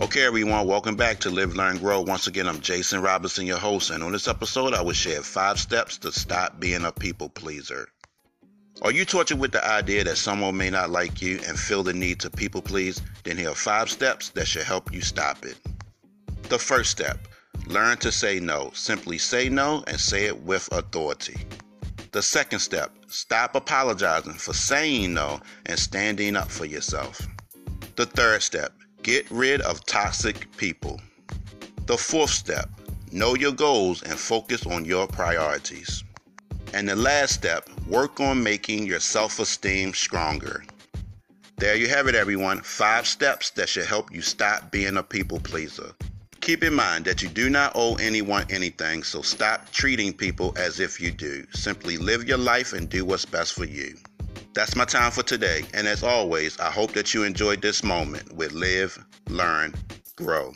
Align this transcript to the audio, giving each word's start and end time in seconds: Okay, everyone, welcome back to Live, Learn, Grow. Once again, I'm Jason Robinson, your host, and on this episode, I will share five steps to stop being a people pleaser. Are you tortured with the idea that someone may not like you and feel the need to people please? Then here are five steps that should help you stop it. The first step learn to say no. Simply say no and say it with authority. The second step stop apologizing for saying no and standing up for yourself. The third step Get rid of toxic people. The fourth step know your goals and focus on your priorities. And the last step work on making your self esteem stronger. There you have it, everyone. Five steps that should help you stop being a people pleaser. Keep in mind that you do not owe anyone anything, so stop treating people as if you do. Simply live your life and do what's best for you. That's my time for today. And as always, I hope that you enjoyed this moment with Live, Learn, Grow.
Okay, 0.00 0.24
everyone, 0.24 0.66
welcome 0.66 0.96
back 0.96 1.20
to 1.20 1.28
Live, 1.30 1.54
Learn, 1.54 1.76
Grow. 1.76 2.00
Once 2.00 2.26
again, 2.26 2.48
I'm 2.48 2.62
Jason 2.62 3.02
Robinson, 3.02 3.44
your 3.44 3.58
host, 3.58 3.90
and 3.90 4.02
on 4.02 4.12
this 4.12 4.28
episode, 4.28 4.72
I 4.72 4.80
will 4.80 4.94
share 4.94 5.20
five 5.20 5.60
steps 5.60 5.98
to 5.98 6.10
stop 6.10 6.58
being 6.58 6.86
a 6.86 6.90
people 6.90 7.28
pleaser. 7.28 7.86
Are 8.80 8.92
you 8.92 9.04
tortured 9.04 9.38
with 9.38 9.52
the 9.52 9.62
idea 9.62 10.02
that 10.04 10.16
someone 10.16 10.56
may 10.56 10.70
not 10.70 10.88
like 10.88 11.20
you 11.20 11.38
and 11.46 11.60
feel 11.60 11.82
the 11.82 11.92
need 11.92 12.18
to 12.20 12.30
people 12.30 12.62
please? 12.62 13.02
Then 13.24 13.36
here 13.36 13.50
are 13.50 13.54
five 13.54 13.90
steps 13.90 14.30
that 14.30 14.48
should 14.48 14.62
help 14.62 14.90
you 14.90 15.02
stop 15.02 15.44
it. 15.44 15.58
The 16.44 16.58
first 16.58 16.90
step 16.90 17.28
learn 17.66 17.98
to 17.98 18.10
say 18.10 18.40
no. 18.40 18.70
Simply 18.72 19.18
say 19.18 19.50
no 19.50 19.84
and 19.86 20.00
say 20.00 20.24
it 20.24 20.42
with 20.44 20.66
authority. 20.72 21.36
The 22.12 22.22
second 22.22 22.60
step 22.60 22.90
stop 23.08 23.54
apologizing 23.54 24.32
for 24.32 24.54
saying 24.54 25.12
no 25.12 25.40
and 25.66 25.78
standing 25.78 26.36
up 26.36 26.50
for 26.50 26.64
yourself. 26.64 27.20
The 27.96 28.06
third 28.06 28.42
step 28.42 28.72
Get 29.02 29.30
rid 29.30 29.62
of 29.62 29.86
toxic 29.86 30.54
people. 30.58 31.00
The 31.86 31.96
fourth 31.96 32.30
step 32.30 32.68
know 33.10 33.34
your 33.34 33.52
goals 33.52 34.02
and 34.02 34.18
focus 34.18 34.66
on 34.66 34.84
your 34.84 35.06
priorities. 35.06 36.04
And 36.74 36.86
the 36.86 36.96
last 36.96 37.32
step 37.32 37.68
work 37.86 38.20
on 38.20 38.42
making 38.42 38.84
your 38.84 39.00
self 39.00 39.38
esteem 39.38 39.94
stronger. 39.94 40.64
There 41.56 41.76
you 41.76 41.88
have 41.88 42.08
it, 42.08 42.14
everyone. 42.14 42.60
Five 42.60 43.06
steps 43.06 43.48
that 43.50 43.70
should 43.70 43.86
help 43.86 44.12
you 44.12 44.20
stop 44.20 44.70
being 44.70 44.98
a 44.98 45.02
people 45.02 45.40
pleaser. 45.40 45.94
Keep 46.42 46.62
in 46.62 46.74
mind 46.74 47.06
that 47.06 47.22
you 47.22 47.28
do 47.30 47.48
not 47.48 47.72
owe 47.74 47.94
anyone 47.96 48.44
anything, 48.50 49.02
so 49.02 49.22
stop 49.22 49.70
treating 49.72 50.12
people 50.12 50.52
as 50.58 50.78
if 50.78 51.00
you 51.00 51.10
do. 51.10 51.46
Simply 51.54 51.96
live 51.96 52.28
your 52.28 52.38
life 52.38 52.74
and 52.74 52.88
do 52.88 53.06
what's 53.06 53.24
best 53.24 53.54
for 53.54 53.64
you. 53.64 53.96
That's 54.60 54.76
my 54.76 54.84
time 54.84 55.10
for 55.10 55.22
today. 55.22 55.62
And 55.72 55.88
as 55.88 56.02
always, 56.02 56.60
I 56.60 56.70
hope 56.70 56.92
that 56.92 57.14
you 57.14 57.24
enjoyed 57.24 57.62
this 57.62 57.82
moment 57.82 58.30
with 58.34 58.52
Live, 58.52 59.02
Learn, 59.30 59.74
Grow. 60.16 60.52